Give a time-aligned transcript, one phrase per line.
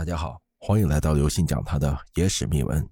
[0.00, 2.88] 大家好，欢迎来到刘信讲他的野史秘闻，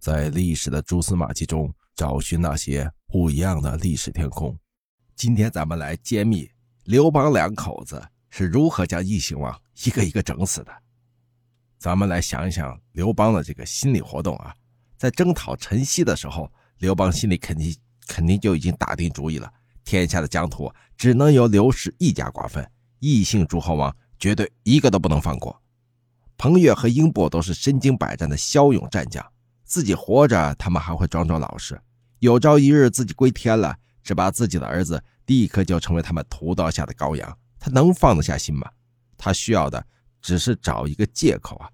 [0.00, 4.58] 在历史的蛛丝马迹中找寻那些不一样的历史天空。
[5.14, 6.50] 今天咱们来揭秘
[6.82, 10.72] 刘邦两口子是如何将异姓王一个一个整死的。
[11.78, 14.52] 咱们来想一想刘邦的这个心理活动啊，
[14.98, 17.72] 在征讨陈豨的时候，刘邦心里肯定
[18.08, 19.48] 肯定就已经打定主意了，
[19.84, 25.59] 天下的疆土只能由刘氏一家瓜分，异姓诸侯王绝对一个都不能放过。
[26.40, 29.22] 彭越和英布都是身经百战的骁勇战将，
[29.62, 31.78] 自己活着，他们还会装装老实。
[32.20, 38.66] 有朝一日自己归天了，只怕自己的儿子立刻就成为他们屠刀下的羔羊，他能放得下心吗？
[39.18, 39.84] 他需要的
[40.22, 41.68] 只是找一个借口啊！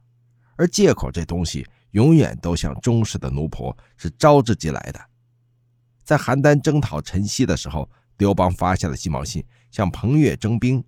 [0.57, 5.01] 而借口这东西，永远都像忠实的奴仆，是招之即来的。
[6.03, 7.89] 在邯郸征讨陈豨的时候，
[8.19, 10.83] 刘邦发下了鸡毛信，向彭越征兵。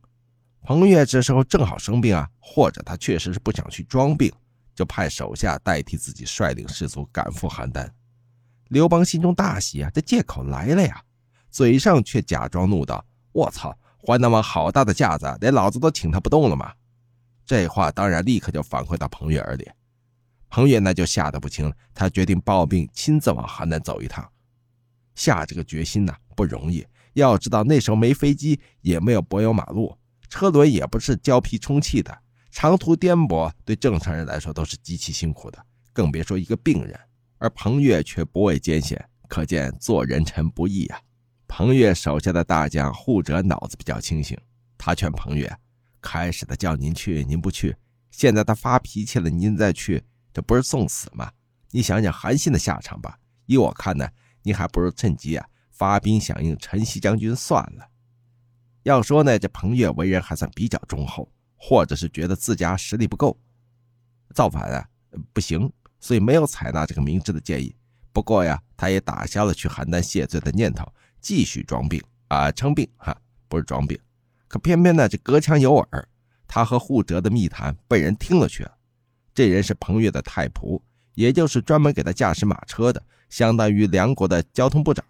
[0.62, 4.30] 彭越这时候正好生病啊，或者他确实是不想去装病，
[4.75, 7.89] 就派手下代替自己率领士卒赶赴邯郸。
[8.69, 11.03] 刘邦心中大喜啊，这借口来了呀，
[11.50, 13.75] 嘴上却假装怒道：“我操，
[14.06, 16.72] 淮南王好大的架子，连老子都请他不动了吗？”
[17.47, 19.67] 这话当然立刻就反馈到彭越耳里，
[20.50, 24.31] 彭越那就吓得不轻了，他决定抱病亲自往邯郸走一趟。
[25.15, 29.97] 下这个决心呐不容易，要知道那时候没飞机，也没有柏油马路。
[30.29, 32.17] 车轮也不是胶皮充气的，
[32.51, 35.59] 长途颠簸对正常人来说都是极其辛苦的，
[35.93, 36.98] 更别说一个病人。
[37.39, 41.01] 而彭越却不畏艰险，可见做人臣不易啊。
[41.47, 44.37] 彭越手下的大将护哲脑子比较清醒，
[44.77, 45.51] 他劝彭越
[46.03, 47.73] ：“开始的叫您去，您不去；
[48.11, 51.31] 现在他发脾气了，您再去，这不是送死吗？
[51.71, 53.19] 你想想韩信的下场吧。
[53.47, 54.06] 依我看呢，
[54.43, 57.89] 你还不如趁机啊发兵响应陈豨将军算了。”
[58.84, 63.37] 要说呢，这彭越为人还算比较忠厚，或者是觉得自家实力不够，
[64.34, 64.89] 造反啊
[65.33, 67.75] 不行，所以没有采纳这个明智的建议。
[68.12, 70.91] 不过呀，他也打消了去邯郸谢罪的念头，
[71.21, 73.17] 继续装病啊称病哈，
[73.49, 73.99] 不是装病。
[74.47, 76.09] 可偏偏呢，这隔墙有耳，
[76.47, 78.75] 他和护哲的密谈被人听了去了。
[79.34, 80.81] 这人是彭越的太仆，
[81.15, 85.05] 也就是专门给他驾驶马车的，相当于梁国的交通部长。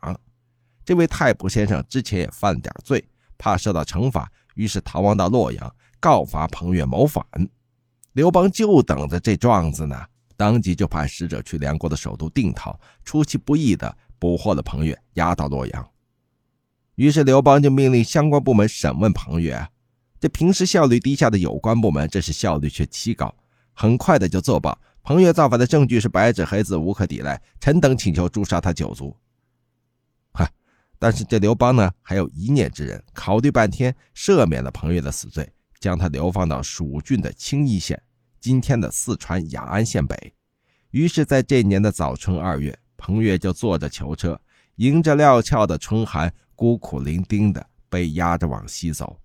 [0.84, 3.02] 这位太仆先生之前也犯了点罪。
[3.38, 7.24] 怕受到惩罚，于是逃亡到洛阳，告发彭越谋反。
[8.12, 10.04] 刘邦就等着这状子呢，
[10.36, 15.88] 当即就派使者去梁国的首都定陶，出其不意的捕获了彭越，押到洛阳。
[16.96, 19.68] 于是刘邦就命令相关部门审问彭越。
[20.18, 23.32] 这平时效率低下的有关部门，这是效率却奇高，
[23.72, 27.40] 很快的就奏报彭越造反的证据是白纸黑字，无可抵赖。
[27.60, 29.16] 臣等请求诛杀他九族。
[30.98, 35.48] 但是这刘邦呢，还有一念之人，考虑半天，赦免了彭越的死罪，
[35.78, 38.02] 将他流放到蜀郡的青衣县，
[38.40, 40.34] 今天的四川雅安县北。
[40.90, 44.40] 于是，在这年的早春二月，彭越就坐着囚车，
[44.76, 49.20] 迎着料峭的春寒，孤苦伶仃的被押着往西走。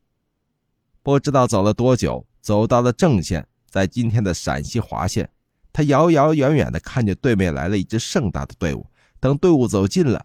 [1.01, 5.27] 不知道走了多久，走到了郑县，在今天的陕西华县，
[5.71, 8.85] 他遥遥远远的看见对面来了一支盛大的队伍，
[9.19, 10.23] 等队伍走近了。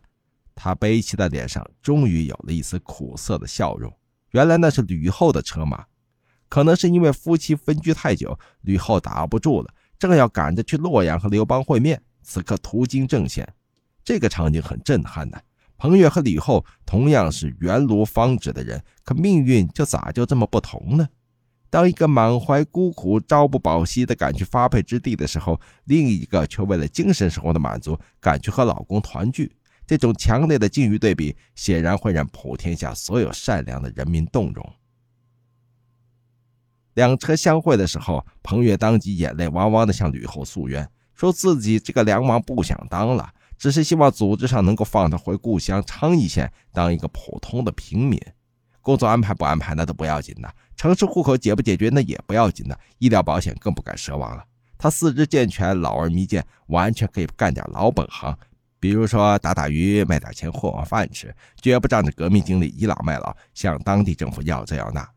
[0.61, 3.93] 他悲戚的脸上终于有了一丝苦涩的笑容。
[4.33, 5.85] 原来那是吕后的车马，
[6.49, 12.03] 可能是因为夫妻分居太久，吕后打不住了，正要赶着去洛阳和刘邦会面。
[12.23, 13.49] 此刻途经郑县，
[14.05, 15.41] 这个场景很震撼的。
[15.79, 21.09] 彭越和吕后同样是原庐方止的人，可命运就咋就这么不同呢？
[21.71, 29.55] 当一个满怀孤苦、朝不保夕的赶去发配之地的时候，另一个却为了精神生活的满足，赶去和老公团聚。
[29.89, 34.75] 这种强烈的境遇对比，显然会让普天下所有善良的人民动容。
[36.93, 48.21] 两车相会的时候，彭越当即眼泪汪汪地向吕后诉冤，说自己这个梁王不想当了，只是希望组织上能够放他回故乡昌邑县当一个普通的平民。
[48.83, 54.45] 工作安排不安排那都不要紧的，城市户口解不解决那也不要紧的，医疗保险更不敢奢望了。
[54.77, 58.39] 他四肢健全，老而弥健，完全可以干点老本行。
[58.81, 65.09] 比如说打打鱼卖点钱混混饭吃，绝不仗着革命经历倚老卖老向当地政府要这要那。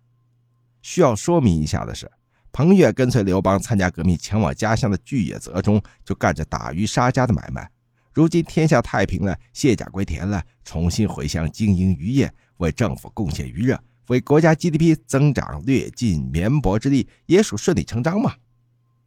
[0.82, 2.12] 需要说明一下的是，
[2.52, 7.70] 彭越跟随刘邦参加革命，前往家乡的巨野泽中，就干着打鱼杀家的买卖。
[8.14, 18.34] 如今天下太平了，卸甲归田了，重新回乡经营渔业，为政府贡献余热，为国家 GDP 增长略尽绵薄之力，也属顺理成章嘛。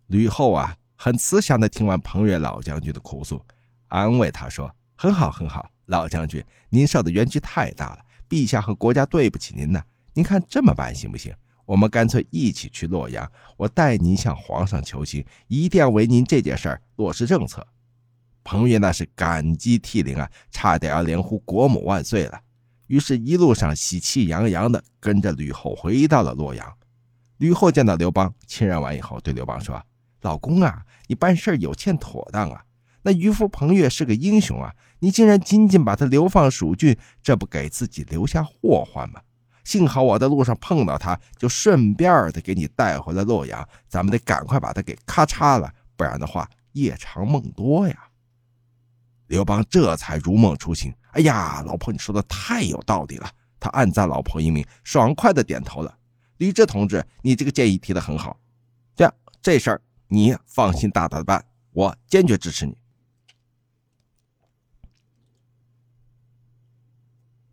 [0.07, 3.43] 吕后啊，很慈祥的听完彭越老将军的哭诉。
[3.95, 4.69] 安慰他说
[4.99, 7.99] ：“很好，很好，老将军，您受的冤屈太大了，
[8.29, 9.81] 陛下和国家对不起您呢。
[10.15, 11.33] 您看这么办行不行？
[11.65, 17.65] 我们干脆一起去洛阳，我代您向皇上求情，一定要为您这件事儿落实政策。
[18.43, 22.41] 彭越那是感激涕零啊，差点要连呼国母万岁了。
[22.89, 26.77] 于是，一路上喜气洋洋的跟着吕后回到了洛阳。
[27.37, 29.81] 吕后见到刘邦，亲热完以后，对刘邦说
[30.23, 32.65] ：“老公啊，你办事有欠妥当啊！
[33.05, 39.21] 那渔夫彭越是个英雄啊，你竟然仅仅把他流放蜀郡，这不给自己留下祸患吗？
[39.63, 43.67] 幸好我在路上碰到他，就顺便的给你带回了洛阳。
[43.89, 48.09] 咱们得赶快把他给咔嚓了，不然的话，夜长梦多呀。”
[49.29, 50.93] 刘邦这才如梦初醒。
[51.13, 53.31] 哎呀，老婆，你说的太有道理了。
[53.61, 55.95] 他暗赞老婆英明，爽快的点头了。
[56.39, 58.39] 吕雉同志，你这个建议提的很好。
[58.97, 62.77] 这样，这事儿你放心大胆的办，我坚决支持你。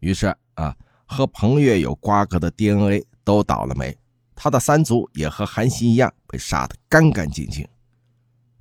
[0.02, 0.76] 于是啊，
[1.06, 3.98] 和彭越有瓜葛的 DNA 都倒了霉，
[4.36, 7.68] 他的三族也和韩信一样被杀得干干净净。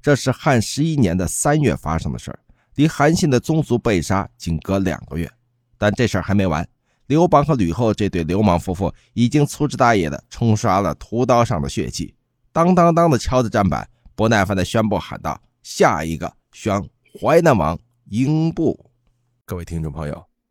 [0.00, 2.38] 这是汉十一年的三月发生的事儿。
[2.76, 5.30] 离韩信的宗族被杀仅隔两个月，
[5.76, 6.66] 但这事儿还没完。
[7.06, 12.14] 刘邦和吕后这对流氓夫妇已经粗枝大叶的冲刷了屠刀上的血迹，
[12.52, 16.80] 当当当的敲着砧板，不耐烦的宣布喊道：“下一个选
[17.20, 18.90] 淮南王英布。”
[19.44, 20.24] 各位听众朋友，